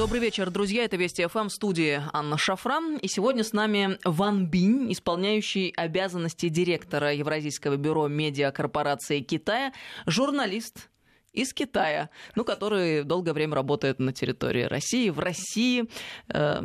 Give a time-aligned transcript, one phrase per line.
[0.00, 0.86] Добрый вечер, друзья.
[0.86, 2.96] Это Вести ФМ студии Анна Шафран.
[2.96, 9.74] И сегодня с нами Ван Бинь, исполняющий обязанности директора Евразийского бюро медиакорпорации Китая,
[10.06, 10.88] журналист,
[11.32, 15.84] из Китая, ну, который долгое время работает на территории России, в России,
[16.28, 16.60] э,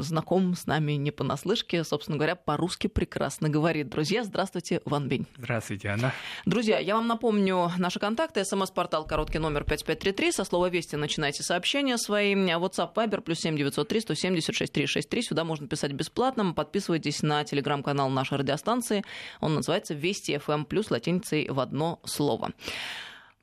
[0.00, 3.88] знаком с нами не понаслышке, собственно говоря, по-русски прекрасно говорит.
[3.88, 5.26] Друзья, здравствуйте, Ван Бинь.
[5.36, 6.12] Здравствуйте, Анна.
[6.46, 8.44] Друзья, я вам напомню наши контакты.
[8.44, 10.32] СМС-портал короткий номер 5533.
[10.32, 12.34] Со слова «Вести» начинайте сообщения свои.
[12.34, 15.22] WhatsApp, Viber, плюс 7903 176 363.
[15.22, 16.52] Сюда можно писать бесплатно.
[16.52, 19.04] Подписывайтесь на телеграм-канал нашей радиостанции.
[19.40, 22.52] Он называется «Вести FM+,» плюс латиницей в одно слово.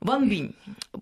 [0.00, 0.54] Ван Бинь,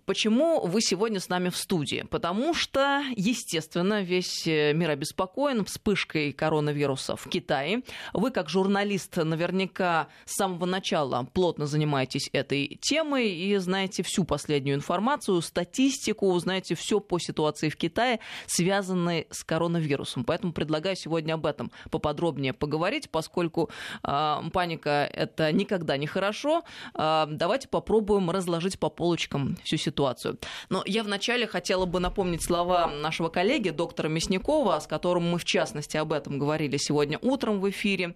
[0.06, 2.06] почему вы сегодня с нами в студии?
[2.08, 7.82] Потому что, естественно, весь э, мир обеспокоен вспышкой коронавируса в Китае.
[8.12, 14.76] Вы, как журналист, наверняка с самого начала плотно занимаетесь этой темой и знаете всю последнюю
[14.76, 20.24] информацию, статистику, знаете все по ситуации в Китае, связанной с коронавирусом.
[20.24, 23.70] Поэтому предлагаю сегодня об этом поподробнее поговорить, поскольку
[24.04, 26.62] э, паника это никогда не хорошо.
[26.94, 30.36] Э, давайте попробуем разложить по полочкам всю ситуацию.
[30.68, 35.44] Но я вначале хотела бы напомнить слова нашего коллеги, доктора Мясникова, с которым мы, в
[35.46, 38.14] частности, об этом говорили сегодня утром в эфире.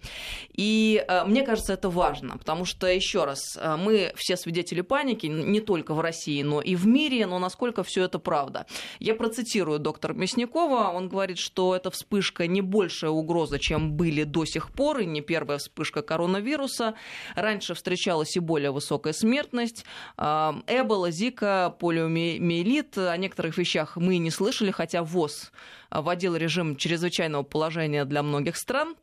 [0.53, 5.25] И э, мне кажется, это важно, потому что, еще раз, э, мы все свидетели паники,
[5.25, 8.67] не только в России, но и в мире, но насколько все это правда.
[8.99, 10.91] Я процитирую доктора Мясникова.
[10.93, 15.21] Он говорит, что эта вспышка не большая угроза, чем были до сих пор, и не
[15.21, 16.93] первая вспышка коронавируса.
[17.35, 19.83] Раньше встречалась и более высокая смертность.
[20.17, 22.97] Э, Эбола, Зика, полиомиелит.
[22.97, 25.51] О некоторых вещах мы не слышали, хотя ВОЗ
[25.91, 28.95] вводил режим чрезвычайного положения для многих стран.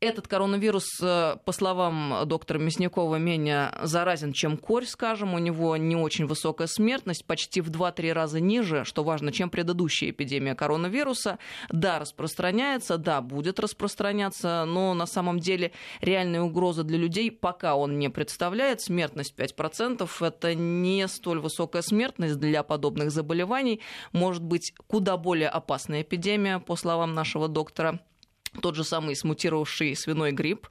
[0.00, 5.34] Этот коронавирус, э, по словам доктора Мясникова, менее заразен, чем корь, скажем.
[5.34, 10.10] У него не очень высокая смертность, почти в 2-3 раза ниже, что важно, чем предыдущая
[10.10, 11.40] эпидемия коронавируса.
[11.68, 17.98] Да, распространяется, да, будет распространяться, но на самом деле реальная угроза для людей пока он
[17.98, 18.80] не представляет.
[18.80, 23.80] Смертность 5%– это не столь высокая смертность для подобных заболеваний.
[24.12, 27.98] Может быть, куда более опасная эпидемия, по словам нашего доктора
[28.60, 30.68] тот же самый смутировавший свиной грипп.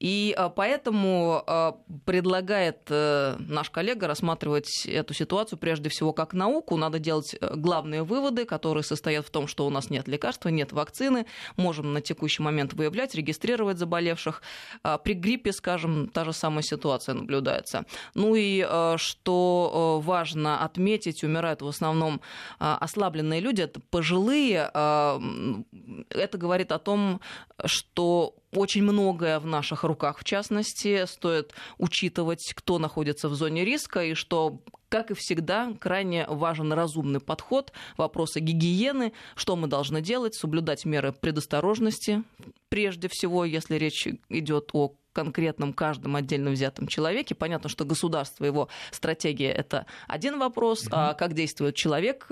[0.00, 6.76] И а, поэтому а, предлагает э, наш коллега рассматривать эту ситуацию прежде всего как науку.
[6.76, 10.72] Надо делать э, главные выводы, которые состоят в том, что у нас нет лекарства, нет
[10.72, 14.42] вакцины, можем на текущий момент выявлять, регистрировать заболевших.
[14.82, 17.84] А, при гриппе, скажем, та же самая ситуация наблюдается.
[18.14, 18.66] Ну и
[18.96, 22.20] что э, важно отметить, умирают в основном
[22.58, 24.70] ослабленные люди, это пожилые.
[24.74, 27.20] Это говорит о том,
[27.64, 34.04] что очень многое в наших руках, в частности, стоит учитывать, кто находится в зоне риска
[34.04, 40.36] и что как и всегда, крайне важен разумный подход, вопросы гигиены, что мы должны делать,
[40.36, 42.22] соблюдать меры предосторожности,
[42.68, 47.34] прежде всего, если речь идет о конкретном каждом отдельно взятом человеке.
[47.34, 50.92] Понятно, что государство, его стратегия– это один вопрос, mm-hmm.
[50.92, 52.28] а как действует человек,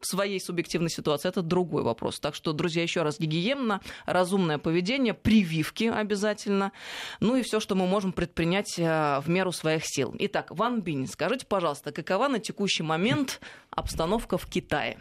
[0.00, 2.20] своей субъективной ситуации, это другой вопрос.
[2.20, 6.72] Так что, друзья, еще раз, гигиена, разумное поведение, прививки обязательно,
[7.20, 10.14] ну и все, что мы можем предпринять э, в меру своих сил.
[10.18, 13.40] Итак, Ван Бинь, скажите, пожалуйста, какова на текущий момент
[13.70, 14.98] обстановка в Китае?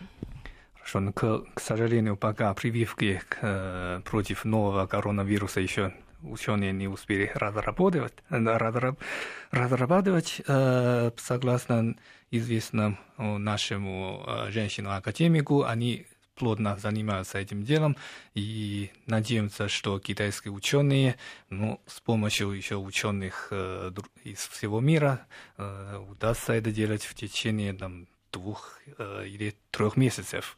[0.75, 5.93] Хорошо, но, к, к сожалению, пока прививки к, э, против нового коронавируса еще
[6.29, 11.95] ученые не успели разрабатывать, разрабатывать э, согласно
[12.31, 17.95] известному нашему э, женщину-академику, они плотно занимаются этим делом
[18.33, 21.15] и надеемся, что китайские ученые,
[21.49, 23.91] ну, с помощью еще ученых э,
[24.23, 25.25] из всего мира
[25.57, 30.57] э, удастся это делать в течение там, двух э, или трех месяцев.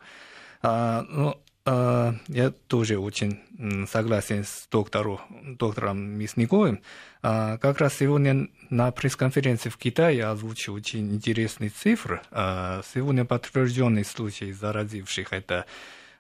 [0.62, 3.42] А, ну, я тоже очень
[3.88, 5.20] согласен с доктором,
[5.58, 6.82] доктором Мясниковым.
[7.22, 12.22] А, как раз сегодня на пресс-конференции в Китае озвучил очень интересные цифры.
[12.32, 15.66] А, сегодня подтвержденный случай заразивших это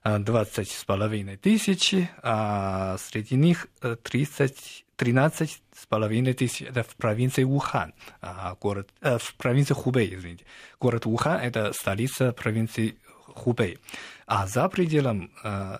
[0.03, 7.43] 20 с половиной тысяч, а среди них 30, 13 с половиной тысяч это в провинции
[7.43, 7.93] Ухан,
[8.61, 10.45] город, э, в провинции Хубэй, извините.
[10.79, 12.97] Город Ухан– это столица провинции
[13.37, 13.79] Хубэй.
[14.25, 15.77] А за пределом э,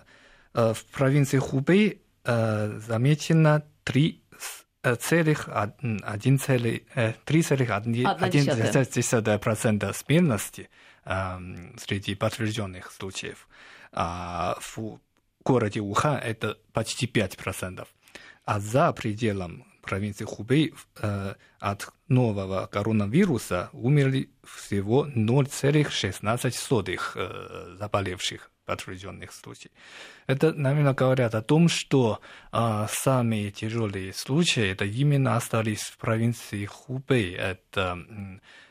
[0.54, 4.22] э, в провинции Хубэй э, замечено 3
[5.00, 6.86] целых один целый
[7.24, 8.06] три целых один
[9.40, 10.70] процента смертности
[11.04, 13.48] среди подтвержденных случаев.
[13.92, 15.00] А в
[15.44, 17.88] городе Ухан это почти 5 процентов.
[18.44, 20.74] А за пределом провинции Хубей
[21.58, 29.72] от нового коронавируса умерли всего 0,16 заболевших подтвержденных случаев.
[30.26, 32.20] Это, наверное, говорят о том, что
[32.52, 37.34] а, самые тяжелые случаи это именно остались в провинции Хубей.
[37.34, 37.98] Это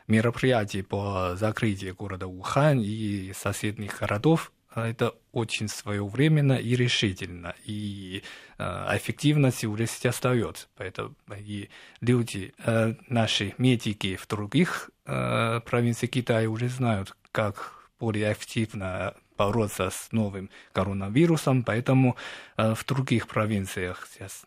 [0.07, 4.51] мероприятия по закрытию города Ухан и соседних городов
[4.85, 8.23] это очень своевременно и решительно, и
[8.57, 8.63] э,
[8.97, 10.67] эффективность уже остается.
[10.75, 11.69] Поэтому и
[12.01, 19.89] люди, э, наши медики в других э, провинциях Китая уже знают, как более эффективно бороться
[19.89, 22.15] с новым коронавирусом, поэтому
[22.57, 24.45] э, в других провинциях сейчас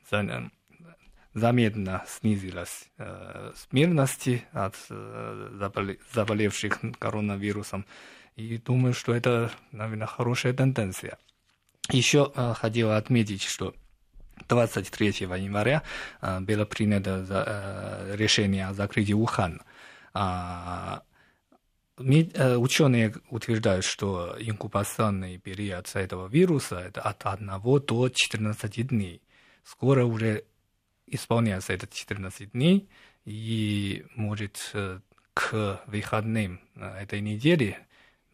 [1.32, 2.90] заметно снизилась
[3.54, 7.86] смертность от э, заболевших коронавирусом.
[8.40, 11.18] И думаю, что это, наверное, хорошая тенденция.
[11.90, 13.74] Еще э, хотел отметить, что
[14.48, 15.82] 23 января
[16.22, 19.62] э, было принято за, э, решение о закрытии Ухана.
[20.14, 21.02] А,
[21.98, 29.20] э, ученые утверждают, что инкубационный период этого вируса это от 1 до 14 дней.
[29.64, 30.44] Скоро уже
[31.06, 32.88] исполняется этот 14 дней,
[33.26, 35.00] и может э,
[35.34, 37.76] к выходным э, этой недели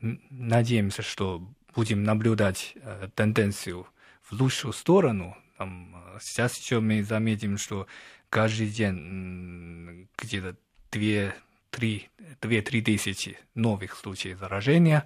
[0.00, 3.86] надеемся, что будем наблюдать э, тенденцию
[4.22, 5.36] в лучшую сторону.
[5.58, 7.86] Там, э, сейчас еще мы заметим, что
[8.30, 10.56] каждый день где-то
[10.90, 15.04] 2-3 тысячи новых случаев заражения.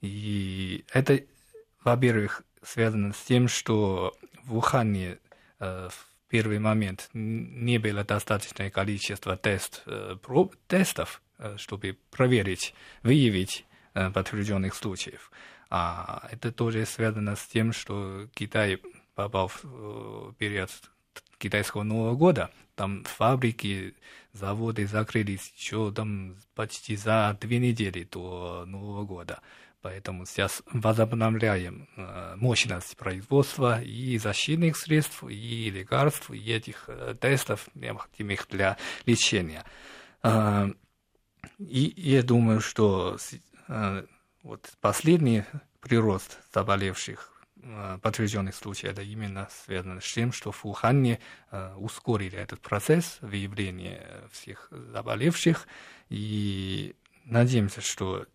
[0.00, 1.20] И это,
[1.82, 4.14] во-первых, связано с тем, что
[4.44, 5.18] в Ухане
[5.60, 12.74] э, в первый момент не было достаточное количество тест, э, проб, тестов, э, чтобы проверить,
[13.02, 13.64] выявить
[13.96, 15.30] Э, подтвержденных случаев.
[15.70, 18.80] А это тоже связано с тем, что Китай
[19.14, 20.70] попал в э, период
[21.38, 22.50] китайского Нового года.
[22.74, 23.94] Там фабрики,
[24.32, 29.40] заводы закрылись еще там почти за две недели до Нового года.
[29.80, 38.48] Поэтому сейчас возобновляем э, мощность производства и защитных средств, и лекарств, и этих тестов, необходимых
[38.50, 38.76] для
[39.06, 39.64] лечения.
[41.58, 43.53] И я думаю, что Э,
[44.42, 45.44] вот последний
[45.80, 47.32] прирост заболевших
[47.62, 51.20] э, подтвержденных случаев, это именно связано с тем, что в Ухане
[51.50, 55.66] э, ускорили этот процесс выявления всех заболевших,
[56.08, 56.94] и
[57.24, 58.26] надеемся, что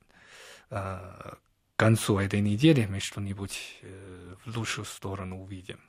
[1.80, 5.80] концу этой недели мы что-нибудь э, в лучшую сторону увидим.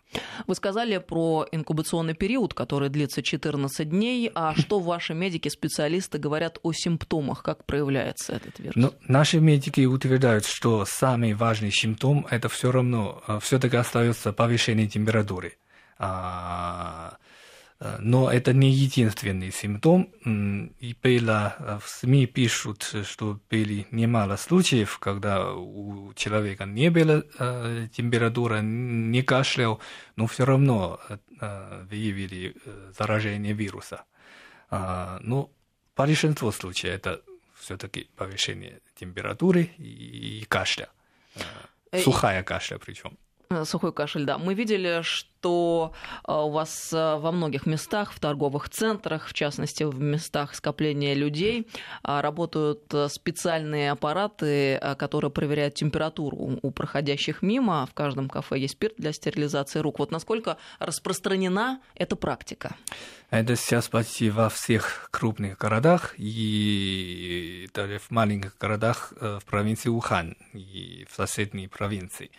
[0.47, 4.31] Вы сказали про инкубационный период, который длится 14 дней.
[4.35, 7.43] А что ваши медики, специалисты говорят о симптомах?
[7.43, 8.77] Как проявляется этот вирус?
[8.77, 14.89] Ну, наши медики утверждают, что самый важный симптом это все равно э, все-таки остается повышение
[14.89, 15.57] температуры.
[17.81, 20.05] Э, но это не единственный симптом.
[20.81, 27.25] И было э, в СМИ пишут, что были немало случаев, когда у человека не было
[27.39, 29.81] э, температуры, не кашлял,
[30.17, 31.01] но все равно
[31.91, 32.55] выявили
[32.99, 34.05] заражение вируса.
[34.69, 35.51] А, но
[35.97, 37.23] большинство случаев это
[37.59, 40.91] все-таки повышение температуры и кашля.
[42.05, 43.17] Сухая кашля причем.
[43.53, 44.39] Э, сухой кашель, да.
[44.39, 45.93] Мы видели, что
[46.27, 51.15] э, у вас э, во многих местах, в торговых центрах, в частности, в местах скопления
[51.15, 51.67] людей,
[52.05, 57.87] работают специальные аппараты, которые проверяют температуру у проходящих мимо.
[57.87, 59.99] В каждом кафе есть спирт для стерилизации рук.
[59.99, 62.77] Вот насколько распространена эта практика?
[63.31, 70.37] Это сейчас почти во всех крупных городах и даже в маленьких городах в провинции Ухан
[70.53, 72.31] и в соседней провинции.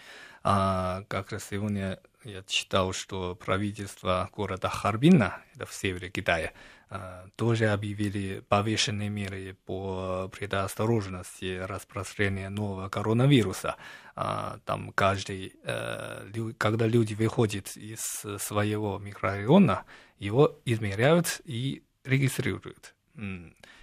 [0.43, 6.51] А как раз сегодня я читал, что правительство города Харбина, это в севере Китая,
[6.89, 13.75] а, тоже объявили повышенные меры по предосторожности распространения нового коронавируса.
[14.15, 17.99] А, там каждый, э, когда люди выходят из
[18.39, 19.85] своего микрорайона,
[20.19, 22.95] его измеряют и регистрируют.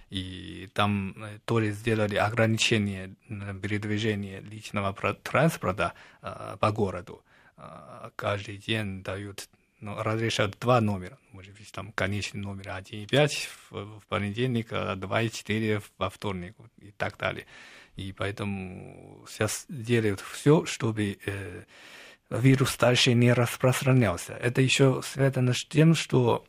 [0.09, 3.15] И там э, то ли сделали ограничение
[3.61, 7.23] передвижения личного транспорта э, по городу.
[7.57, 9.47] Э, каждый день дают,
[9.81, 11.19] ну, разрешают два номера.
[11.31, 13.29] Может быть, там конечный номер 1,5
[13.69, 17.45] в, в понедельник, а 2,4 во вторник и так далее.
[17.95, 21.63] И поэтому сейчас делают все, чтобы э,
[22.29, 24.33] вирус дальше не распространялся.
[24.33, 26.45] Это еще связано с тем, что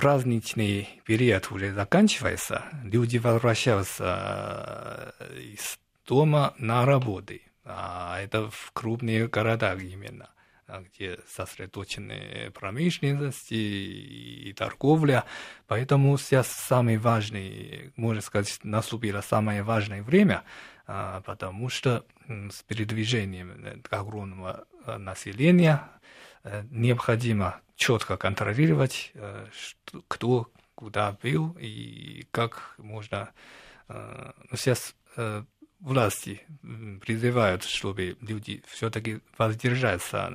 [0.00, 7.34] праздничный период уже заканчивается, люди возвращаются э, из дома на работу.
[7.64, 10.30] А это в крупных городах именно.
[10.68, 15.24] где сосредоточены промышленность и торговля.
[15.66, 20.44] Поэтому сейчас самый важный, можно сказать, наступило самое важное время,
[20.86, 25.88] потому что с передвижением огромного населения
[26.70, 29.12] необходимо четко контролировать,
[30.06, 33.30] кто куда был и как можно...
[33.88, 34.94] Но сейчас
[35.80, 36.42] власти
[37.00, 40.30] призывают, чтобы люди все-таки воздержаться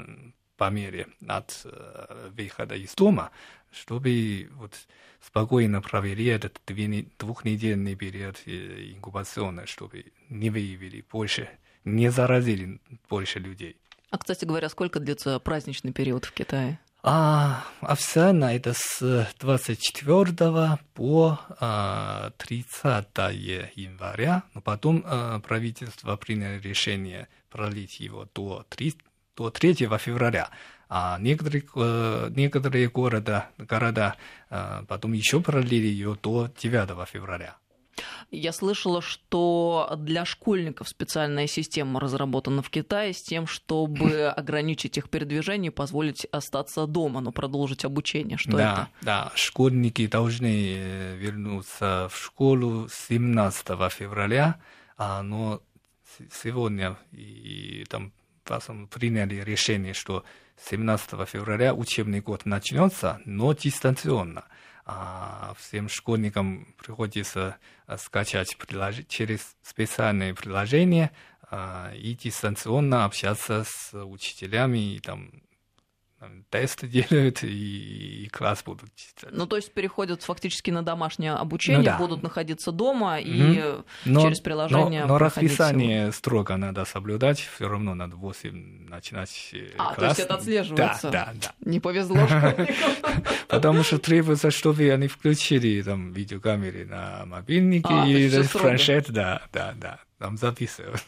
[0.57, 3.31] по мере от э, выхода из дома,
[3.71, 4.73] чтобы вот
[5.19, 6.61] спокойно провели этот
[7.19, 11.49] двухнедельный период э, инкубационный, чтобы не выявили больше,
[11.83, 13.77] не заразили больше людей.
[14.11, 16.79] А, кстати говоря, сколько длится праздничный период в Китае?
[17.07, 21.39] А официально это с 24 по
[22.39, 28.95] 30 а, января, но потом а, правительство приняло решение пролить его до 3,
[29.37, 30.49] до 3 февраля.
[30.89, 31.63] А некоторые,
[32.31, 34.15] некоторые города, города
[34.49, 37.55] а, потом еще пролили ее до 9 февраля.
[38.31, 45.09] Я слышала, что для школьников специальная система разработана в Китае с тем, чтобы ограничить их
[45.09, 48.37] передвижение и позволить остаться дома, но продолжить обучение.
[48.37, 48.89] Что да, это?
[49.01, 54.59] Да, школьники должны э, вернуться в школу 17 февраля,
[54.97, 55.61] а, но
[56.31, 58.11] сегодня и там
[58.91, 60.23] приняли решение, что
[60.69, 64.45] 17 февраля учебный год начнется, но дистанционно
[64.85, 68.97] а всем школьникам приходится а, скачать прилож...
[69.07, 71.11] через специальные приложения
[71.49, 75.31] а, и дистанционно общаться с учителями и там
[76.49, 79.31] тесты делают и, и класс будут читать.
[79.31, 81.97] Ну, то есть переходят фактически на домашнее обучение, ну, да.
[81.97, 83.85] будут находиться дома и mm-hmm.
[84.05, 85.01] но, через приложение.
[85.01, 86.11] Но, но расписание всего.
[86.13, 89.97] строго надо соблюдать, все равно надо в 8 начинать э, а, класс.
[89.97, 91.09] то есть это отслеживается?
[91.09, 91.69] Да, да, да.
[91.69, 92.17] Не повезло
[93.47, 99.73] Потому что требуется, чтобы они включили там видеокамеры на мобильнике а, и планшет, да, да,
[99.77, 101.03] да, там записывают.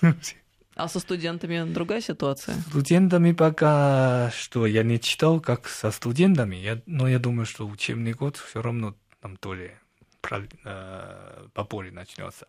[0.77, 2.55] А со студентами другая ситуация?
[2.69, 8.13] Студентами пока что я не читал, как со студентами, я, но я думаю, что учебный
[8.13, 9.71] год все равно там то ли
[10.63, 12.47] э, по полю начнется.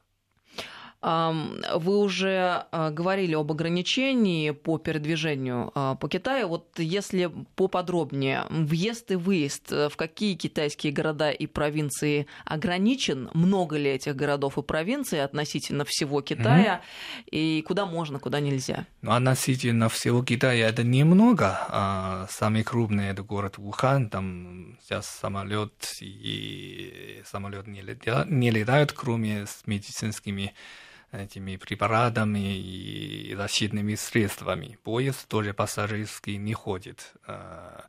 [1.00, 6.49] Вы уже а, говорили об ограничении по передвижению а, по Китаю.
[6.49, 13.31] Вот если поподробнее, въезд и выезд, э, в какие китайские города и провинции ограничен?
[13.33, 16.83] Много ли этих городов и провинций относительно всего Китая?
[16.83, 17.31] Mm-hmm.
[17.31, 18.87] И куда можно, куда нельзя?
[19.02, 21.59] Ну, относительно всего Китая это немного.
[21.69, 24.11] А самый крупный это город Ухан.
[24.11, 30.55] Там сейчас самолет и самолет не летают, не летают кроме с медицинскими
[31.12, 34.79] этими препаратами и защитными средствами.
[34.83, 37.15] Поезд тоже пассажирский не ходит.
[37.27, 37.87] А,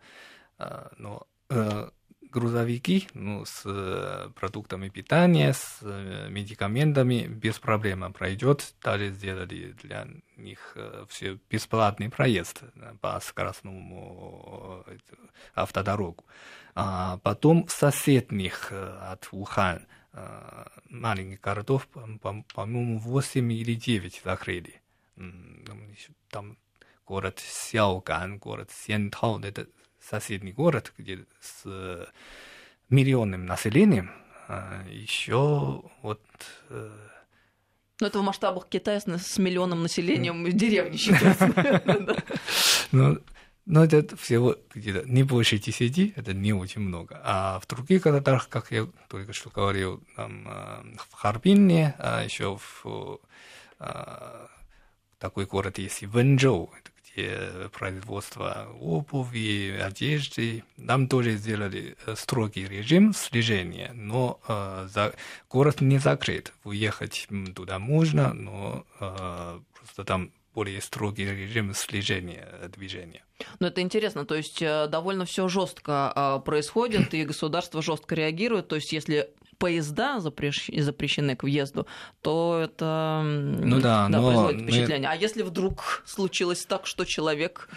[0.57, 1.89] а, но э,
[2.21, 8.73] грузовики ну, с э, продуктами питания, с э, медикаментами без проблем пройдет.
[8.81, 10.07] Даже сделали для
[10.37, 10.77] них
[11.09, 12.61] все бесплатный проезд
[13.01, 14.85] по скоростному
[15.55, 16.23] автодорогу.
[16.75, 19.85] А потом соседних от Ухань
[20.89, 24.81] маленьких городов, по-моему, 8 или 9 закрыли.
[26.29, 26.57] Там
[27.05, 29.67] город Сяоган, город Сентау, это
[29.99, 32.09] соседний город, где с
[32.89, 34.11] миллионным населением,
[34.47, 36.21] а еще вот
[36.69, 36.91] э,
[37.99, 41.81] но это в масштабах Китая с миллионом населением деревни считается.
[43.69, 47.21] Но это всего где-то не больше 10, это не очень много.
[47.23, 52.57] А в других городах, как я только что говорил, там, а, в Харбине, а еще
[52.57, 53.19] в
[53.77, 54.47] а,
[55.19, 56.73] такой город есть Вэнчжоу,
[57.13, 60.63] где производство обуви, одежды.
[60.87, 65.13] Там тоже сделали э, строгий режим слежения, но э, за,
[65.47, 66.53] город не закрыт.
[66.63, 73.23] Уехать туда можно, но э, просто там более строгий режим слежения движения.
[73.61, 78.67] Но это интересно, то есть э, довольно все жестко а, происходит, и государство жестко реагирует.
[78.67, 81.87] То есть если поезда запрещены к въезду,
[82.21, 85.07] то это ну да, да, но производит впечатление.
[85.07, 85.15] Мы...
[85.15, 87.69] А если вдруг случилось так, что человек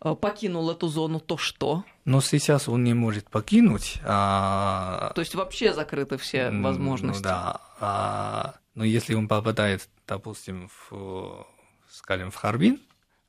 [0.00, 1.82] э, покинул эту зону, то что?
[2.04, 3.98] Но сейчас он не может покинуть.
[4.04, 5.10] А...
[5.16, 7.24] То есть вообще закрыты все возможности.
[7.24, 7.60] Ну да.
[7.80, 8.54] А...
[8.76, 11.44] Но если он попадает, допустим, в
[11.90, 12.80] скажем, в Харбин,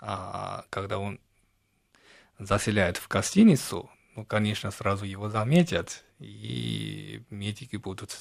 [0.01, 1.19] а когда он
[2.39, 8.17] заселяет в гостиницу, ну, конечно, сразу его заметят, и медики будут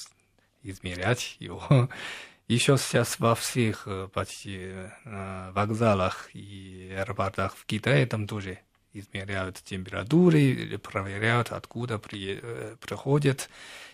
[0.63, 1.89] измерять его.
[2.47, 8.59] Еще сейчас во всех э, почти э, вокзалах и аэропортах в Китае там тоже
[8.93, 13.49] измеряют температуры, проверяют, откуда при, э, приходят.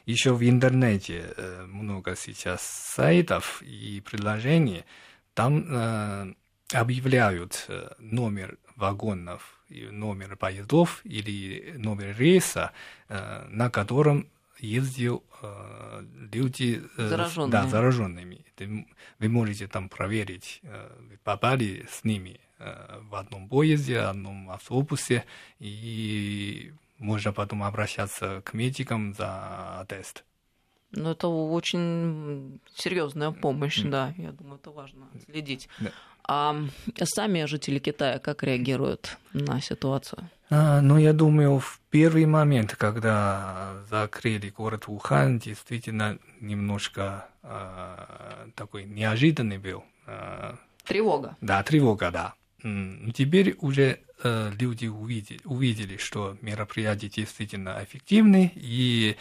[0.08, 1.36] Еще в интернете
[1.68, 4.86] много сейчас сайтов и приложений.
[5.38, 6.34] Там э,
[6.74, 12.72] объявляют э, номер вагонов, номер поездов или номер рейса,
[13.08, 14.28] э, на котором
[14.58, 16.04] ездил э,
[16.34, 17.52] люди э, зараженные.
[17.52, 18.46] Да, зараженными.
[19.20, 24.50] Вы можете там проверить, э, вы попали с ними э, в одном поезде, в одном
[24.50, 25.24] автобусе,
[25.60, 30.24] и можно потом обращаться к медикам за тест.
[30.92, 33.90] Ну, это очень серьезная помощь, mm.
[33.90, 34.14] да.
[34.18, 35.70] Я думаю, это важно следить.
[35.80, 35.92] Да.
[36.30, 36.56] А
[37.04, 40.30] сами жители Китая как реагируют на ситуацию?
[40.50, 48.86] А, ну, я думаю, в первый момент, когда закрыли город Ухан, действительно немножко а, такой
[48.86, 49.84] неожиданный был.
[50.06, 51.38] А, тревога.
[51.42, 52.34] Да, тревога, да.
[53.14, 59.16] Теперь уже э, люди увидели, увидели, что мероприятия действительно эффективны, и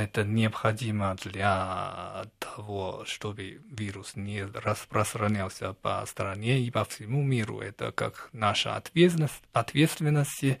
[0.00, 7.60] это необходимо для того, чтобы вирус не распространялся по стране и по всему миру.
[7.60, 10.56] Это как наша ответственность, ответственность э,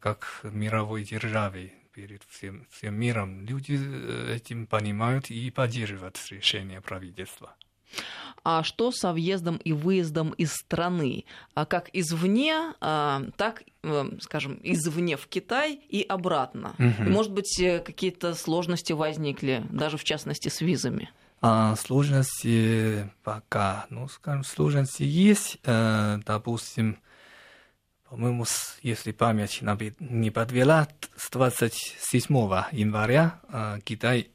[0.00, 3.44] как мировой державы перед всем, всем миром.
[3.44, 7.56] Люди э, этим понимают и поддерживают решение правительства.
[8.42, 11.24] А что со въездом и выездом из страны?
[11.54, 16.74] А как извне, а, так, э, скажем, извне в Китай и обратно?
[16.78, 17.06] Угу.
[17.06, 21.10] И, может быть, э, какие-то сложности возникли, даже в частности с визами?
[21.42, 25.58] А, сложности пока, ну, скажем, сложности есть.
[25.64, 26.98] Э, допустим,
[28.08, 28.46] по-моему,
[28.82, 29.60] если память
[30.00, 32.34] не подвела, с 27
[32.72, 33.40] января
[33.84, 34.30] Китай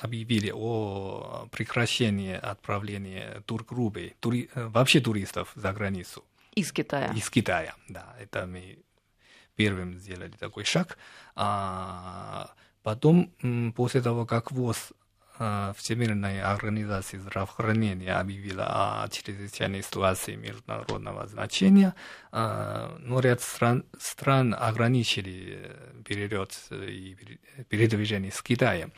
[0.00, 6.24] объявили о прекращении отправления тургруппы, тури, э, вообще туристов за границу.
[6.54, 7.12] Из Китая.
[7.14, 8.14] Из Китая, да.
[8.20, 8.78] Это мы
[9.56, 10.98] первым сделали такой шаг.
[11.34, 13.32] А потом,
[13.74, 15.01] после того, как ВОЗ Э,
[15.76, 21.94] Всемирная организация здравоохранения объявила о чрезвычайной ситуации международного значения,
[22.30, 25.70] э, но ряд стран, стран ограничили
[26.04, 27.16] перелет и
[27.68, 28.92] передвижение с Китаем.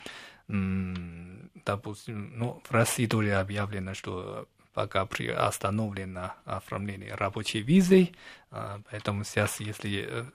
[0.46, 8.10] Допустим, ну, в России тоже объявлено, что пока приостановлено оформление рабочей визы,
[8.50, 10.26] э, поэтому сейчас, если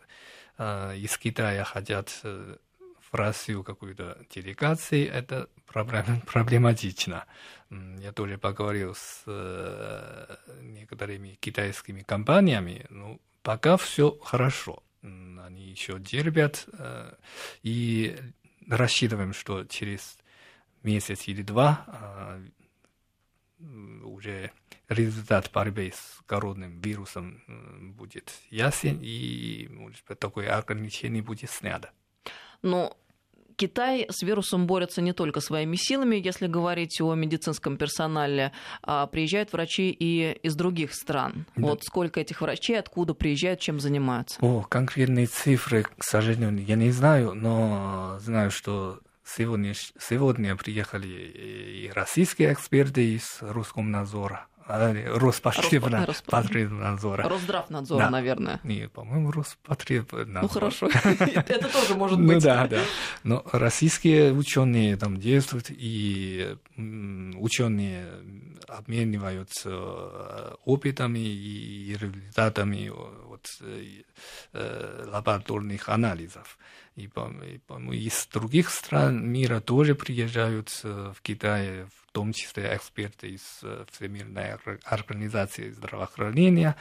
[0.57, 2.21] из Китая хотят
[3.11, 5.49] в Россию какую-то делегацию, это
[6.25, 7.25] проблематично.
[7.69, 14.83] Я тоже поговорил с э, некоторыми китайскими компаниями, ну, пока все хорошо.
[15.01, 17.13] Они еще терпят, э,
[17.63, 18.17] и
[18.67, 20.17] рассчитываем, что через
[20.83, 22.47] месяц или два э,
[24.03, 24.51] уже
[24.87, 27.43] результат борьбы с коронным вирусом
[27.95, 31.91] будет ясен, и может быть, такое ограничение будет снято.
[32.61, 32.95] Но
[33.59, 39.51] Китай с вирусом борется не только своими силами, если говорить о медицинском персонале, а приезжают
[39.51, 41.45] врачи и из других стран.
[41.57, 41.67] Да.
[41.67, 44.39] Вот сколько этих врачей, откуда приезжают, чем занимаются?
[44.39, 51.91] О, конкретные цифры, к сожалению, я не знаю, но знаю, что сегодня, сегодня приехали и
[51.93, 56.05] российские эксперты из Роскомнадзора, Роспотребнадзора.
[56.05, 57.29] Роспотребнадзора.
[57.29, 58.09] Росздравнадзора, да.
[58.09, 58.59] наверное.
[58.63, 60.41] Не, по-моему, Роспотребнадзор.
[60.41, 62.35] Ну хорошо, это тоже может ну быть.
[62.35, 62.81] Ну да, да.
[63.23, 68.05] Но российские ученые там действуют, и ученые
[68.69, 74.03] обмениваются э, опытами и результатами вот, э,
[74.53, 76.57] э, лабораторных анализов.
[76.95, 83.61] И, по-моему, из других стран мира тоже приезжают в Китай, в том числе эксперты из
[83.91, 86.75] Всемирной организации здравоохранения.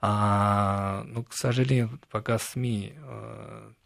[0.00, 2.94] А, ну, к сожалению, пока СМИ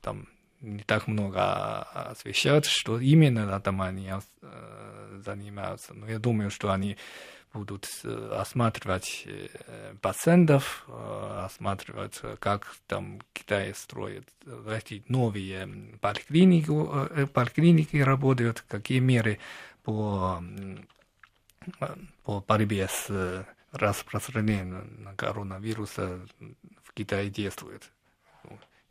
[0.01, 0.29] там
[0.61, 4.11] не так много освещают, что именно этом они
[5.25, 5.95] занимаются.
[5.95, 6.97] Но я думаю, что они
[7.57, 14.29] будут э, осматривать э, пациентов, э, осматривать, как там Китай строит
[14.71, 19.39] эти новые поликлиники, поликлиники работают, какие меры
[19.87, 20.43] по,
[22.25, 26.19] по борьбе с распространением коронавируса
[26.83, 27.93] в Китае действуют.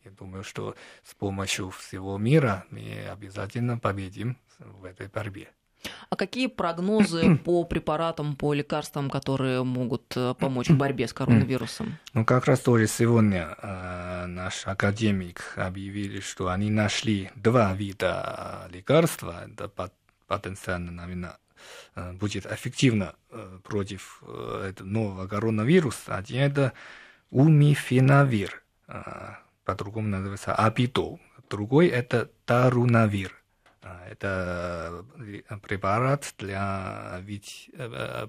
[0.06, 5.50] Я думаю, что с помощью всего мира мы обязательно победим в этой борьбе.
[6.10, 11.98] А какие прогнозы по препаратам, по лекарствам, которые могут э, помочь в борьбе с коронавирусом?
[12.14, 19.44] Ну, как раз тоже сегодня э, наш академик объявили, что они нашли два вида лекарства.
[19.52, 19.68] Это
[20.28, 21.38] потенциально, наверное,
[21.96, 26.16] э, будет эффективно э, против этого нового коронавируса.
[26.18, 26.74] Один это
[27.30, 28.64] умифенавир,
[29.66, 31.20] по-другому называется абидол.
[31.50, 33.36] Другой это тарунавир.
[34.10, 35.06] Это
[35.62, 37.72] препарат для ВИЧ,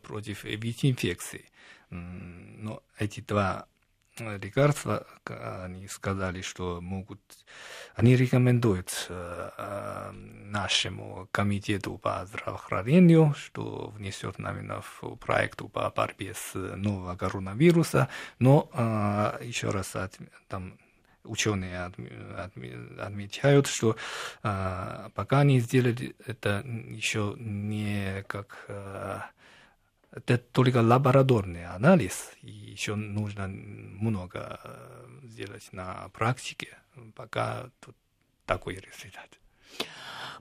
[0.03, 1.45] против ВИЧ-инфекции.
[1.91, 3.67] Но эти два
[4.21, 7.21] лекарства, они сказали, что могут,
[7.95, 16.55] они рекомендуют э, нашему комитету по здравоохранению, что внесет именно в проект по борьбе с
[16.55, 19.95] нового коронавируса, но э, еще раз
[20.49, 20.79] там
[21.25, 21.93] ученые
[22.99, 23.97] отмечают, что
[24.43, 28.67] э, пока они сделали это еще не как
[30.17, 34.59] это только лабораторный анализ, и еще нужно много
[35.23, 36.79] сделать на практике,
[37.15, 37.95] пока тут
[38.47, 39.29] такой результат.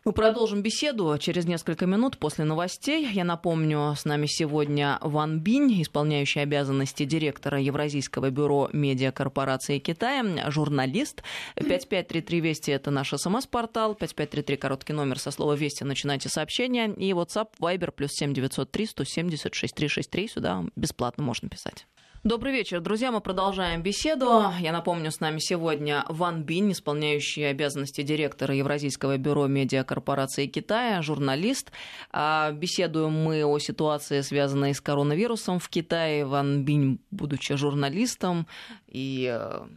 [0.03, 3.07] Мы продолжим беседу через несколько минут после новостей.
[3.11, 11.23] Я напомню, с нами сегодня Ван Бинь, исполняющий обязанности директора Евразийского бюро медиакорпорации Китая, журналист.
[11.55, 13.95] 5533 Вести– это наш СМС-портал.
[13.95, 15.83] 5533– короткий номер со слова «Вести».
[15.83, 16.93] Начинайте сообщение.
[16.93, 20.27] И WhatsApp, Viber, плюс 7903 176 363.
[20.27, 21.87] Сюда бесплатно можно писать.
[22.25, 23.11] Добрый вечер, друзья.
[23.11, 24.45] Мы продолжаем беседу.
[24.59, 31.71] Я напомню, с нами сегодня Ван Бин, исполняющий обязанности директора Евразийского бюро медиакорпорации Китая, журналист.
[32.11, 36.25] А, беседуем мы о ситуации, связанной с коронавирусом в Китае.
[36.25, 38.47] Ван Бин, будучи журналистом
[38.87, 39.67] и э,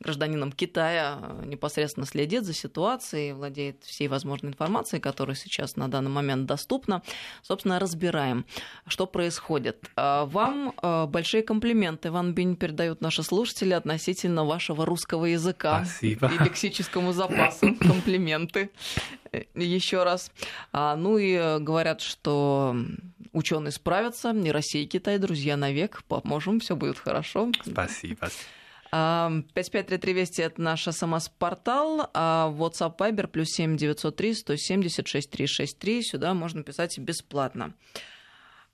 [0.00, 6.10] гражданином Китая э, непосредственно следит за ситуацией, владеет всей возможной информацией, которая сейчас на данный
[6.10, 7.02] момент доступна.
[7.42, 8.46] Собственно, разбираем,
[8.86, 9.90] что происходит.
[9.96, 16.28] А вам э, большие комплименты, Ван Бинь, передают наши слушатели относительно вашего русского языка Спасибо.
[16.28, 17.74] и лексическому запасу.
[17.80, 18.70] Комплименты
[19.32, 20.32] э, еще раз.
[20.72, 22.74] А, ну и говорят, что
[23.32, 27.50] ученые справятся, и Россия и Китай друзья навек, поможем, все будет хорошо.
[27.64, 28.28] Спасибо.
[28.90, 36.02] 5533 Вести– это наш СМС-портал, а WhatsApp Viber плюс 7 903 176 363.
[36.02, 37.74] Сюда можно писать бесплатно.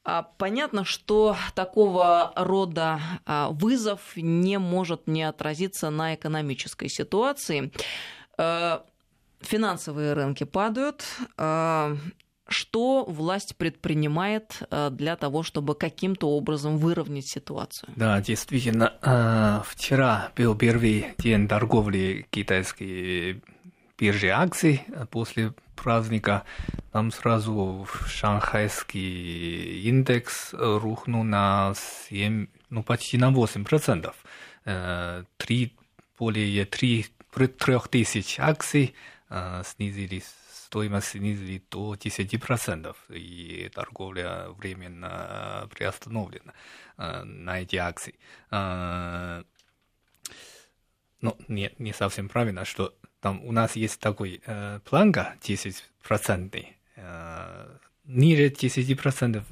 [0.04, 7.72] А, понятно, что такого рода а, вызов не может не отразиться на экономической ситуации.
[8.38, 8.80] Э,
[9.40, 11.04] финансовые рынки падают,
[12.48, 17.92] что власть предпринимает э, для того, чтобы каким-то образом выровнять ситуацию?
[17.96, 23.42] Да, действительно, э, вчера был первый день торговли китайской
[23.98, 26.44] биржи акций после праздника.
[26.92, 31.74] Там сразу шанхайский индекс рухнул на
[32.08, 34.14] 7, ну почти на 8%.
[34.64, 35.68] 3, э,
[36.18, 38.94] более 3, 3 тысяч акций
[39.64, 40.32] снизились
[40.66, 46.52] стоимость снизили до 10%, и торговля временно приостановлена
[46.98, 48.14] э, на эти акции.
[48.50, 49.44] Э,
[51.20, 57.78] ну, нет, не совсем правильно, что там у нас есть такой э, планка 10%, э,
[58.04, 59.44] ниже 10%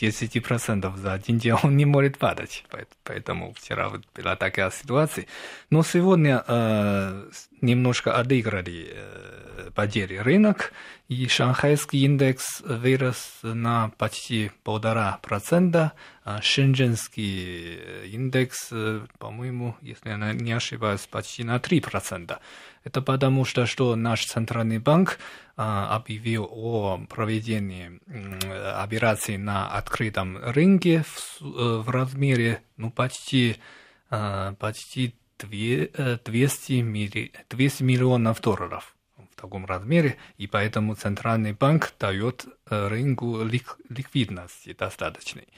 [0.00, 2.64] 10% за один день он не может падать.
[3.04, 5.26] Поэтому вчера была такая ситуация.
[5.70, 7.30] Но сегодня э,
[7.60, 10.72] немножко отыграли э, потери рынок,
[11.08, 15.92] и шанхайский индекс вырос на почти полтора процента,
[16.24, 18.70] а шэньчжэнский индекс,
[19.18, 22.40] по-моему, если я не ошибаюсь, почти на три процента.
[22.86, 25.18] Это потому что, что наш центральный банк
[25.56, 27.98] а, объявил о проведении
[28.80, 33.56] операций на открытом рынке в, э, в размере ну, почти,
[34.08, 42.46] а, почти 200, милли, 200 миллионов долларов в таком размере, и поэтому центральный банк дает
[42.70, 45.48] э, рынку лик, ликвидности достаточной.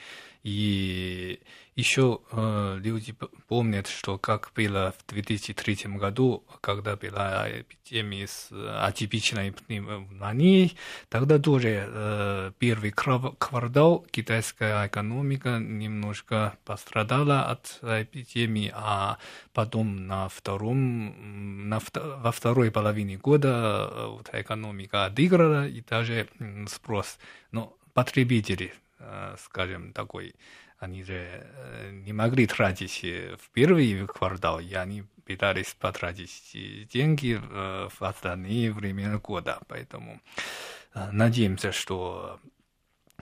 [0.43, 1.41] И
[1.75, 3.13] еще э, люди
[3.47, 10.77] помнят, что как было в 2003 году, когда была эпидемия с э, атипичной пневмонией,
[11.09, 19.17] тогда тоже э, первый квартал китайская экономика немножко пострадала от эпидемии, а
[19.53, 26.27] потом на втором, на, во второй половине года э, вот, экономика отыграла и даже
[26.67, 27.19] спрос.
[27.51, 28.73] Но потребители
[29.37, 30.35] скажем, такой,
[30.77, 36.51] они же э, не могли тратить в первый квартал, и они пытались потратить
[36.91, 39.59] деньги в остальные времена года.
[39.67, 40.21] Поэтому
[40.93, 42.39] э, надеемся, что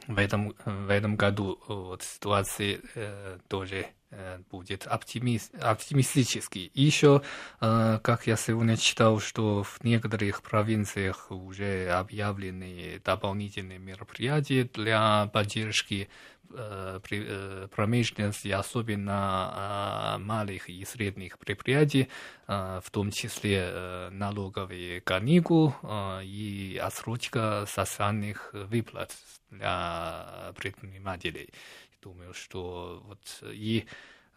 [0.08, 3.86] в этом, в этом году вот, ситуация э, тоже э,
[4.50, 6.72] будет оптимист, оптимистический.
[6.74, 7.22] И еще,
[7.60, 16.10] э, как я сегодня читал, что в некоторых провинциях уже объявлены дополнительные мероприятия для поддержки
[17.72, 22.08] промышленности, особенно малых и средних предприятий,
[22.48, 25.74] в том числе налоговые каникулы
[26.24, 29.14] и отсрочка социальных выплат
[29.52, 31.50] для предпринимателей.
[32.08, 33.86] Думаю, что вот и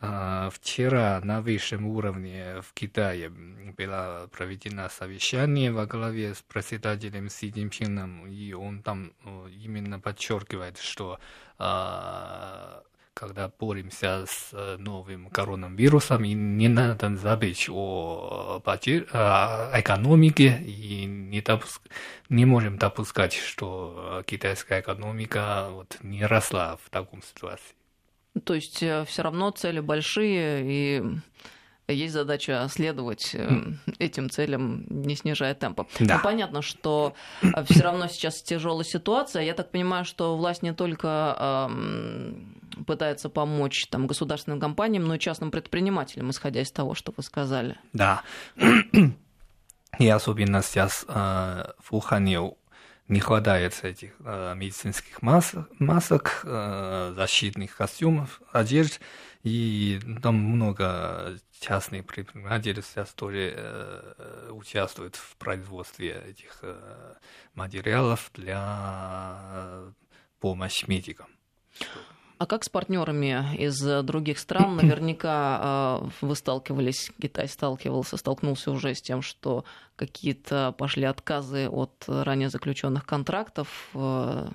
[0.01, 8.27] Вчера на высшем уровне в Китае было проведено совещание во главе с председателем Си Цзиньпином,
[8.27, 9.13] и он там
[9.63, 11.19] именно подчеркивает, что
[13.15, 21.83] когда боремся с новым коронавирусом, и не надо забыть о, о экономике, и не, допуск...
[22.29, 27.75] не можем допускать, что китайская экономика вот, не росла в таком ситуации.
[28.45, 31.03] То есть э, все равно цели большие, и
[31.89, 33.49] есть задача следовать э,
[33.99, 35.87] этим целям, не снижая темпа.
[35.99, 36.17] Да.
[36.17, 39.43] Но понятно, что э, все равно сейчас тяжелая ситуация.
[39.43, 41.69] Я так понимаю, что власть не только
[42.87, 47.77] пытается помочь там, государственным компаниям, но и частным предпринимателям, исходя из того, что вы сказали.
[47.93, 48.23] Да.
[49.99, 52.53] И особенно сейчас в Ухане
[53.11, 59.01] не хватает этих э, медицинских масок, масок э, защитных костюмов, одежд,
[59.43, 67.15] и там много частных предпринимателей сейчас тоже э, участвуют в производстве этих э,
[67.55, 69.93] материалов для
[70.39, 71.27] помощи медикам.
[72.41, 74.77] А как с партнерами из других стран?
[74.77, 81.93] Наверняка э, вы сталкивались, Китай сталкивался, столкнулся уже с тем, что какие-то пошли отказы от
[82.07, 84.49] ранее заключенных контрактов, э,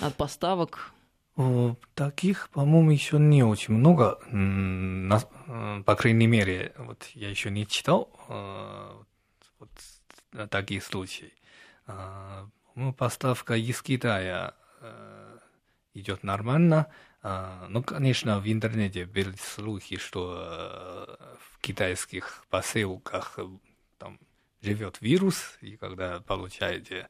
[0.00, 0.92] от поставок.
[1.94, 4.18] Таких, по-моему, еще не очень много.
[4.30, 8.10] Э, по крайней мере, вот я еще не читал
[9.58, 9.70] вот
[10.50, 11.32] такие случаи.
[12.98, 14.52] Поставка из Китая
[15.96, 16.86] идет нормально.
[17.22, 23.48] А, ну, конечно, в интернете были слухи, что э, в китайских поселках э,
[23.98, 24.18] там
[24.62, 27.08] живет вирус, и когда получаете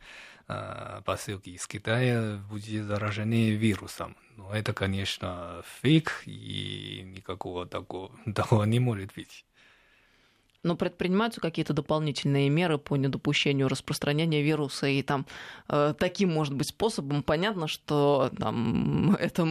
[0.49, 4.16] э, посылки из Китая, будете заражены вирусом.
[4.37, 9.44] Но это, конечно, фейк, и никакого такого, такого не может быть
[10.67, 15.27] но предпринимаются какие-то дополнительные меры по недопущению распространения вируса, и там
[15.69, 19.49] э, таким, может быть, способом понятно, что там эта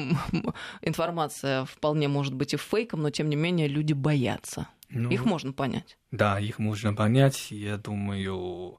[0.81, 4.67] информация вполне может быть и фейком, но тем не менее люди боятся.
[4.89, 5.97] Ну, их можно понять.
[6.11, 7.49] Да, их можно понять.
[7.49, 8.77] Я думаю,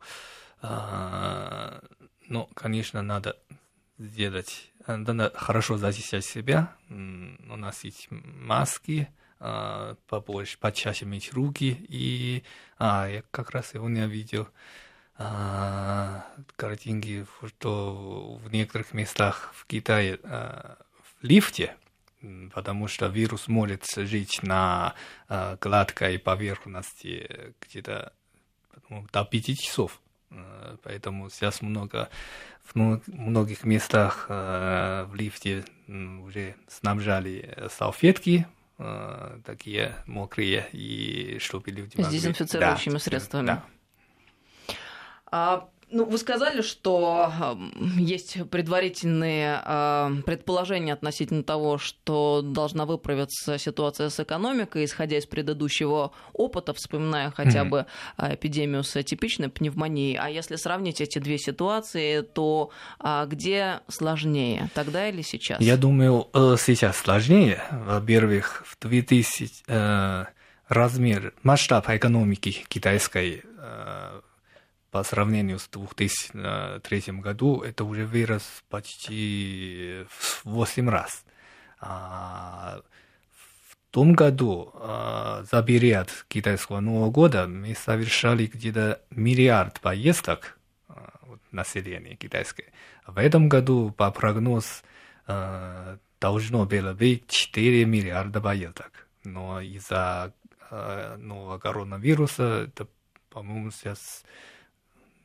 [0.62, 1.80] э,
[2.28, 3.36] ну, конечно, надо
[3.98, 6.74] сделать, надо хорошо защищать себя.
[6.90, 11.86] У нас есть маски, а, побольше, почаще мыть руки.
[11.88, 12.42] И
[12.78, 14.48] а, я как раз сегодня видел
[15.18, 21.76] а, картинки, что в некоторых местах в Китае а, в лифте,
[22.52, 24.94] потому что вирус может жить на
[25.28, 28.12] а, гладкой поверхности где-то
[29.12, 30.00] до 5 часов.
[30.30, 32.08] А, поэтому сейчас много
[32.64, 32.74] в
[33.06, 38.44] многих местах э, в лифте уже снабжали салфетки
[39.44, 42.18] такие мокрые, и чтобы люди могли...
[42.18, 43.46] С дезинфицирующими да, средствами.
[43.46, 43.64] Да.
[45.30, 47.32] А ну, вы сказали, что
[47.96, 56.10] есть предварительные э, предположения относительно того, что должна выправиться ситуация с экономикой, исходя из предыдущего
[56.32, 57.68] опыта, вспоминая хотя mm-hmm.
[57.68, 57.86] бы
[58.18, 60.16] э, эпидемию с типичной пневмонией.
[60.16, 65.60] А если сравнить эти две ситуации, то а где сложнее, тогда или сейчас?
[65.60, 67.62] Я думаю, э, сейчас сложнее.
[67.70, 70.24] Во-первых, в 2000 э,
[70.68, 73.44] размер, масштаб экономики китайской
[74.96, 81.22] по сравнению с 2003 году это уже вырос почти в 8 раз.
[81.80, 82.80] А,
[83.30, 91.12] в том году а, за период китайского Нового года мы совершали где-то миллиард поездок а,
[91.50, 92.68] населения китайское.
[93.06, 94.66] В этом году по прогнозу
[95.26, 99.06] а, должно было быть 4 миллиарда поездок.
[99.24, 100.32] Но из-за
[100.70, 102.88] а, нового коронавируса это,
[103.28, 104.24] по-моему, сейчас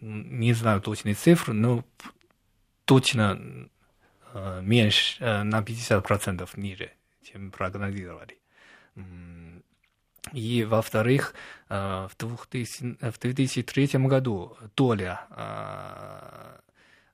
[0.02, 1.86] не знаю точные цифры, но
[2.86, 3.70] точно
[4.34, 6.92] э, меньше, э, на 50% ниже,
[7.24, 8.38] чем прогнозировали.
[10.34, 11.34] И, во-вторых,
[11.70, 15.22] э, в, 2000, в 2003 году доля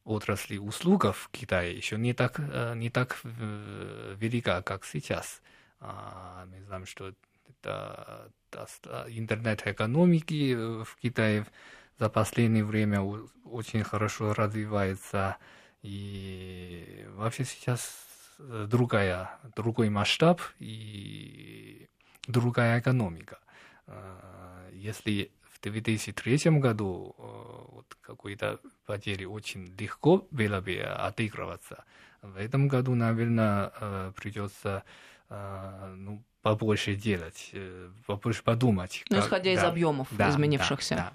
[0.04, 2.40] отрасли услуг в Китае еще не так,
[2.76, 5.42] не так велика, как сейчас.
[5.82, 7.14] А, мы знаем, что
[7.50, 8.32] это,
[9.10, 11.46] интернет-экономики в Китае
[12.00, 13.02] за последнее время
[13.44, 15.38] очень хорошо развивается.
[15.82, 18.06] И вообще сейчас
[18.40, 21.88] другая, другой масштаб и
[22.28, 23.40] другая экономика.
[24.72, 31.84] Если в 2003 году вот какой-то потери очень легко было бы отыгрываться,
[32.22, 34.84] в этом году, наверное, придется
[35.30, 37.54] ну, побольше делать,
[38.06, 39.04] побольше подумать.
[39.10, 40.96] Ну, исходя да, из объемов да, изменившихся.
[40.96, 41.14] Да, да.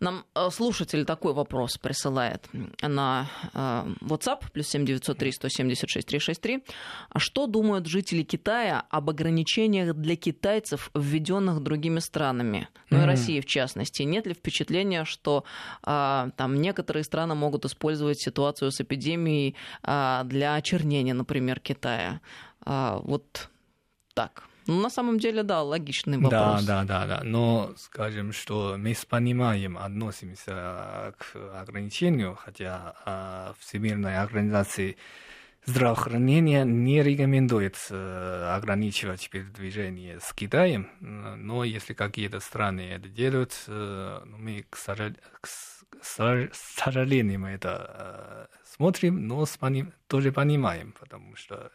[0.00, 2.48] Нам э, слушатель такой вопрос присылает
[2.82, 3.58] на э,
[4.02, 6.64] WhatsApp, плюс 7903 176 363.
[7.10, 13.06] А что думают жители Китая об ограничениях для китайцев, введенных другими странами, ну и.
[13.06, 14.02] России в частности?
[14.02, 15.44] Нет ли впечатления, что
[15.86, 22.20] э, там некоторые страны могут использовать ситуацию с эпидемией для очернения, например, Китая?
[22.64, 23.48] Вот
[24.14, 24.44] так.
[24.66, 26.64] Ну, на самом деле, да, логичный вопрос.
[26.64, 27.20] Да, да, да, да.
[27.24, 34.96] Но скажем, что мы с пониманием относимся к ограничению, хотя а, Всемирная организация
[35.66, 44.20] здравоохранения не рекомендует э, ограничивать передвижение с Китаем, но если какие-то страны это делают, э,
[44.24, 44.76] ну, мы, к,
[46.02, 49.44] сожалению, мы это э, смотрим, но
[50.06, 51.72] тоже понимаем, потому что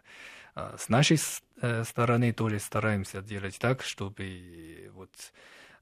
[0.56, 1.18] с нашей
[1.62, 5.12] э, стороны тоже стараемся делать так, чтобы вот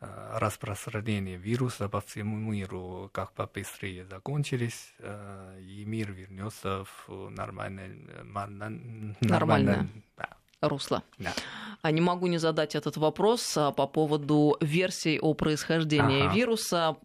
[0.02, 7.90] а, распространение вируса по всему миру как побыстрее закончились, а, и мир вернется в нормальное,
[8.24, 10.29] нормальное, нормальное да,
[10.62, 11.04] русло.
[11.18, 11.34] Да.
[11.82, 16.36] А не могу не задать этот вопрос а, по поводу версий о происхождении ага.
[16.36, 16.98] вируса.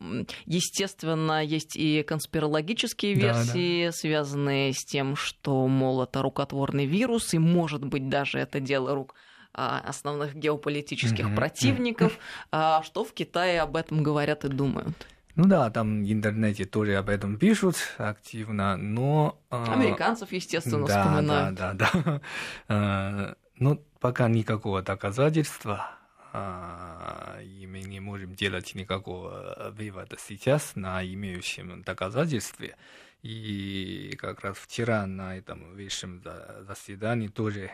[0.46, 3.96] Естественно, есть и конспирологические версии, да, да.
[3.96, 9.14] связанные с тем, что, мол, это рукотворный вирус, и, может быть, даже это дело рук
[9.52, 11.36] а, основных геополитических mm-hmm.
[11.36, 12.18] противников.
[12.50, 12.82] Mm-hmm.
[12.82, 15.06] Что в Китае об этом говорят и думают?
[15.36, 19.40] Ну да, там в интернете тоже об этом пишут активно, но...
[19.50, 21.54] Американцев, естественно, да, вспоминают.
[21.56, 22.20] Да, да,
[22.68, 23.36] да.
[23.58, 25.90] Но пока никакого доказательства,
[26.34, 32.76] и мы не можем делать никакого вывода сейчас на имеющем доказательстве.
[33.22, 36.22] И как раз вчера на этом высшем
[36.66, 37.70] заседании тоже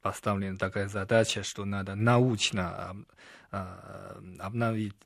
[0.00, 2.96] поставлена такая задача, что надо научно
[3.50, 4.96] обновить,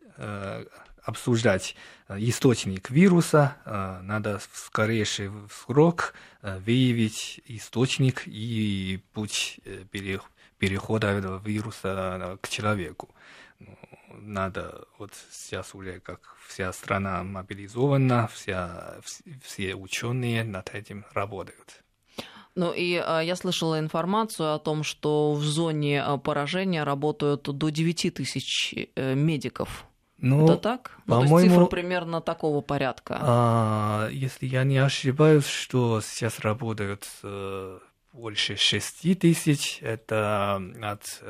[1.05, 1.77] обсуждать
[2.09, 3.57] источник вируса,
[4.03, 9.61] надо в скорейший срок выявить источник и путь
[10.59, 13.15] перехода вируса к человеку.
[14.17, 18.97] Надо вот сейчас уже как вся страна мобилизована, вся,
[19.43, 21.85] все ученые над этим работают.
[22.57, 28.75] Ну и я слышала информацию о том, что в зоне поражения работают до 9 тысяч
[28.95, 29.87] э, медиков.
[30.19, 30.93] Ну, Это так?
[31.07, 33.19] Ну, по-моему, ну, цифра примерно такого порядка.
[33.21, 37.79] А, если я не ошибаюсь, что сейчас работают э,
[38.13, 41.23] больше 6 тысяч, это от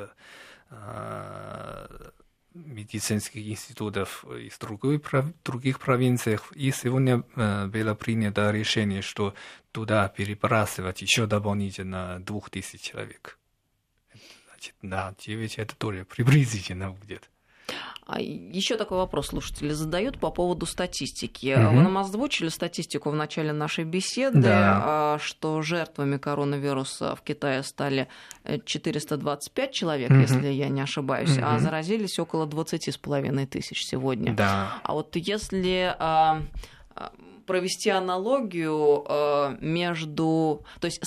[0.71, 2.13] э,
[2.55, 5.03] медицинских институтов из другой,
[5.45, 6.39] других провинций.
[6.55, 9.35] И сегодня э, было принято решение, что
[9.73, 13.39] туда перебрасывать еще дополнительно двух тысяч человек.
[14.47, 17.29] Значит, да, 9 это тоже приблизительно будет.
[18.07, 21.55] А еще такой вопрос слушатели задают по поводу статистики.
[21.59, 21.75] Угу.
[21.75, 24.83] Вы нам озвучили статистику в начале нашей беседы, да.
[24.85, 28.09] А, что жертвами коронавируса в Китае стали
[28.67, 30.21] 425 э, человек, угу.
[30.21, 31.47] если я не ошибаюсь, угу.
[31.47, 34.35] а заразились около 20,5 тысяч сегодня.
[34.35, 34.81] Да.
[34.83, 36.43] А вот если а,
[37.47, 41.01] провести аналогию э, между, то есть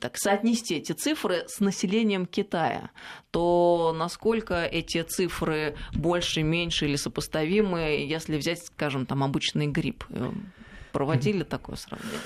[0.00, 2.90] так, соотнести эти цифры с населением Китая,
[3.30, 10.04] то насколько эти цифры больше, меньше или сопоставимы, если взять, скажем, там обычный грипп?
[10.10, 10.30] Э,
[10.92, 12.18] проводили такое сравнение?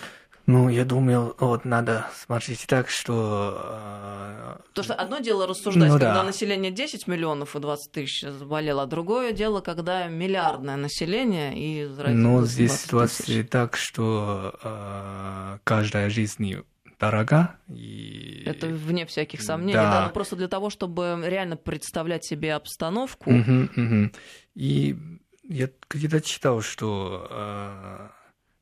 [0.46, 4.58] Ну, я думаю, вот надо смотреть так, что...
[4.58, 6.22] Э, То, что одно дело рассуждать, ну, когда да.
[6.24, 12.44] население 10 миллионов и 20 тысяч заболело, а другое дело, когда миллиардное население и Ну,
[12.44, 16.56] здесь ситуация так, что э, каждая жизнь
[16.98, 17.56] дорога.
[17.68, 18.42] И...
[18.46, 19.90] Это вне всяких сомнений, да.
[19.90, 23.30] да, но просто для того, чтобы реально представлять себе обстановку.
[23.30, 24.10] Угу, угу.
[24.54, 24.96] И
[25.44, 27.28] я где-то читал, что...
[27.30, 28.08] Э,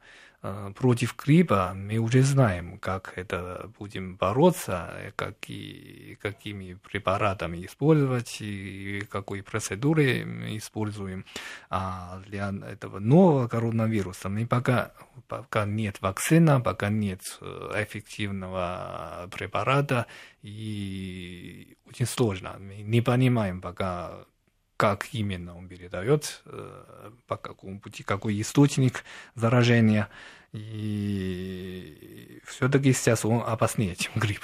[0.74, 9.42] против гриппа мы уже знаем, как это будем бороться, какие, какими препаратами использовать и какой
[9.42, 11.24] процедуры мы используем.
[11.70, 14.92] А для этого нового коронавируса мы пока,
[15.28, 20.06] пока нет вакцины, пока нет э, эффективного препарата,
[20.42, 22.56] и очень сложно.
[22.58, 24.24] Мы не понимаем пока,
[24.82, 29.04] как именно он передает, э, по какому пути, какой источник
[29.36, 30.08] заражения.
[30.52, 34.42] И все-таки сейчас он опаснее, чем грипп.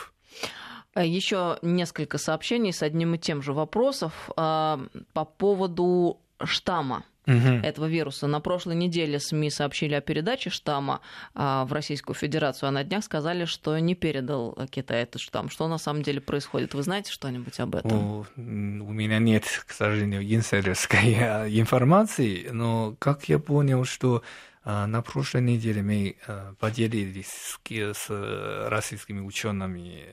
[0.94, 4.78] Еще несколько сообщений с одним и тем же вопросом а,
[5.12, 7.64] по поводу штамма угу.
[7.64, 8.26] этого вируса.
[8.26, 11.00] На прошлой неделе СМИ сообщили о передаче штамма
[11.34, 15.50] а, в Российскую Федерацию, а на днях сказали, что не передал Китай этот штамм.
[15.50, 16.74] Что на самом деле происходит?
[16.74, 17.92] Вы знаете что-нибудь об этом?
[17.92, 21.14] О, у меня нет, к сожалению, инсайдерской
[21.60, 24.22] информации, но как я понял, что
[24.64, 26.16] на прошлой неделе мы
[26.58, 30.04] поделились с российскими учеными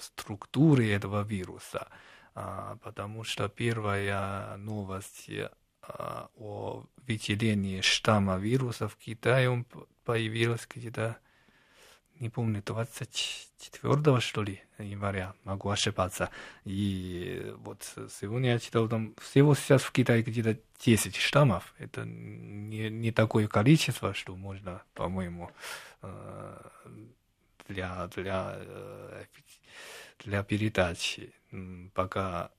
[0.00, 1.88] структуры этого вируса,
[2.82, 5.30] потому что первая новость
[5.82, 9.64] о выделении штамма вируса в Китае
[10.04, 11.18] появилась где-то,
[12.20, 16.30] не помню, 24 что ли, января, могу ошибаться.
[16.64, 17.82] И вот
[18.20, 21.74] сегодня я читал, там всего сейчас в Китае где-то 10 штаммов.
[21.78, 25.50] Это не, не такое количество, что можно, по-моему,
[27.68, 28.58] для, для,
[30.24, 31.32] для передачи
[31.94, 32.50] пока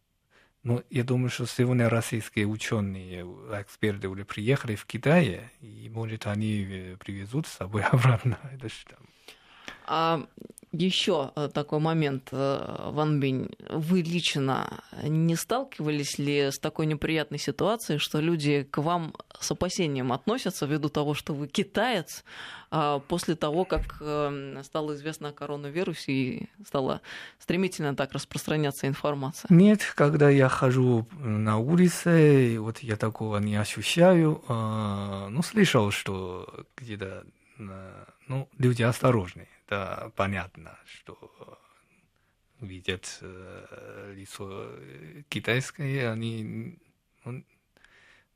[0.64, 6.95] ну, я думаю, что сегодня российские ученые, эксперты уже приехали в Китай, и, может, они
[6.99, 9.07] привезут с собой обратно это штамм.
[9.86, 10.26] А
[10.74, 13.50] еще э, такой момент, э, Ван Бинь.
[13.70, 20.12] Вы лично не сталкивались ли с такой неприятной ситуацией, что люди к вам с опасением
[20.12, 22.24] относятся ввиду того, что вы китаец,
[22.72, 27.02] а после того, как э, стало известно о коронавирусе и стала
[27.38, 29.48] стремительно так распространяться информация?
[29.52, 34.42] Нет, когда я хожу на улице, вот я такого не ощущаю.
[34.48, 37.26] А, ну, слышал, что где-то
[38.28, 41.59] ну, люди осторожные это понятно, что
[42.59, 44.70] видят э, лицо
[45.30, 46.80] китайское, они...
[47.26, 47.43] Ну,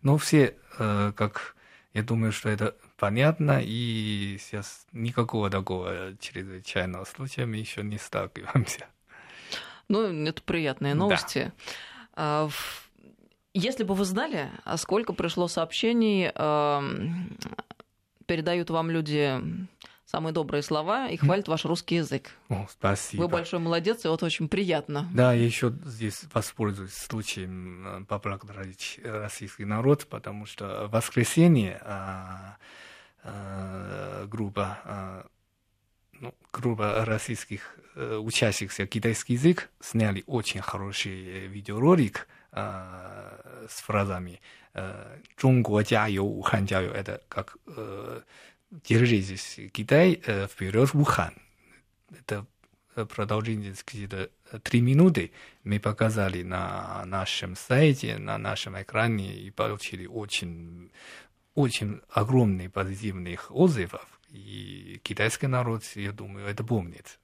[0.01, 1.55] ну, все, э, как
[1.93, 8.87] я думаю, что это понятно, и сейчас никакого такого чрезвычайного случая мы еще не сталкиваемся.
[9.87, 11.53] Ну, это приятные новости.
[12.15, 12.49] Да.
[13.53, 16.29] Если бы вы знали, а сколько пришло сообщений,
[18.27, 19.41] передают вам люди
[20.05, 22.31] самые добрые слова и хвалит ваш русский язык.
[22.49, 23.23] О, спасибо.
[23.23, 25.09] Вы большой молодец, и вот очень приятно.
[25.13, 32.57] Да, я еще здесь воспользуюсь случаем поблагодарить российский народ, потому что в воскресенье а,
[33.23, 35.25] а, группа а,
[36.19, 44.41] ну, группа российских э, учащихся китайский язык сняли очень хороший видеоролик э, с фразами
[44.76, 48.20] э, «Чунго 加油, Ухан 加油» это как э,
[48.70, 51.34] держитесь, Китай э, вперед Ухан.
[52.10, 52.46] Это
[52.94, 54.30] продолжительность где-то
[54.62, 55.32] три минуты
[55.64, 60.90] мы показали на нашем сайте, на нашем экране и получили очень,
[61.54, 64.06] очень огромные позитивных отзывов.
[64.28, 67.18] И китайский народ, я думаю, это помнит.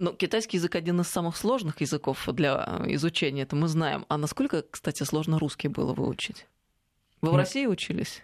[0.00, 4.04] Ну, китайский язык один из самых сложных языков для изучения, это мы знаем.
[4.08, 6.46] А насколько, кстати, сложно русский было выучить?
[7.22, 8.22] Вы в ну, России учились?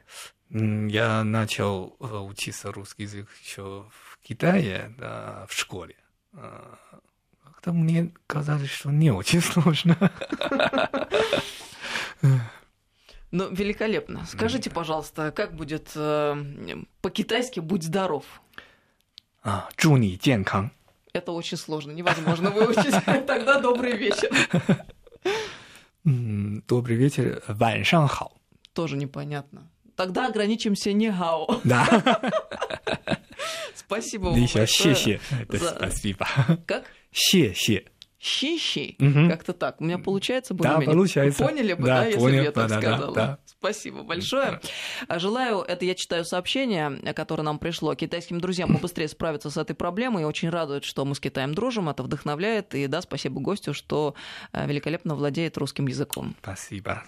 [0.51, 5.97] Я начал э, учиться русский язык еще в Китае, да, в школе.
[6.35, 6.79] А,
[7.43, 9.97] как-то мне казалось, что не очень сложно.
[13.31, 14.27] Ну, великолепно.
[14.27, 18.25] Скажите, пожалуйста, как будет э, по-китайски «будь здоров»?
[19.43, 20.71] А, 祝你健康.
[21.18, 22.94] Это очень сложно, невозможно выучить.
[23.26, 24.30] Тогда добрый вечер.
[26.04, 27.44] Добрый вечер.
[27.48, 27.84] Ван.
[28.74, 29.72] Тоже непонятно.
[29.96, 31.60] Тогда ограничимся не гао.
[31.64, 31.86] Да.
[33.76, 34.48] Спасибо вам.
[34.48, 36.28] Спасибо.
[36.68, 36.86] Как?
[37.12, 37.84] 谢谢。
[38.20, 38.96] Щищи?
[39.00, 39.30] Угу.
[39.30, 39.80] Как-то так.
[39.80, 40.88] У меня получается более-менее.
[40.88, 41.44] Да, получается.
[41.44, 43.14] Поняли бы, да, да если бы я так да, сказала.
[43.14, 43.40] Да, да.
[43.46, 44.60] Спасибо большое.
[45.08, 45.20] Да.
[45.20, 50.24] Желаю, это я читаю сообщение, которое нам пришло, китайским друзьям побыстрее справиться с этой проблемой.
[50.24, 52.74] И очень радует, что мы с Китаем дружим, это вдохновляет.
[52.74, 54.16] И да, спасибо гостю, что
[54.52, 56.36] э, великолепно владеет русским языком.
[56.42, 57.04] Спасибо.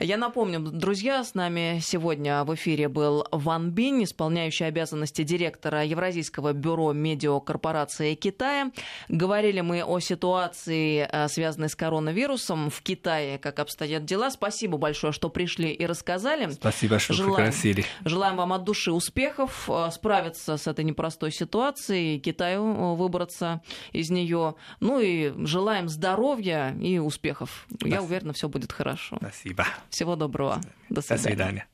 [0.00, 6.52] Я напомню, друзья, с нами сегодня в эфире был Ван Бинь, исполняющий обязанности директора Евразийского
[6.52, 8.70] бюро медиакорпорации Китая.
[9.08, 14.30] Говорили мы о ситуации, э, связанной с коронавирусом в Китае, как обстоят дела.
[14.30, 16.48] Спасибо большое, что пришли и рассказали.
[16.52, 17.84] Спасибо, что желаем, пригласили.
[18.04, 24.10] Желаем вам от души успехов, э, справиться с этой непростой ситуацией, Китаю э, выбраться из
[24.10, 24.54] нее.
[24.78, 27.66] Ну и желаем здоровья и успехов.
[27.82, 29.16] Я уверена, все будет хорошо.
[29.20, 29.66] Спасибо.
[29.90, 30.60] Всего доброго.
[30.88, 31.22] До свидания.
[31.22, 31.68] До свидания.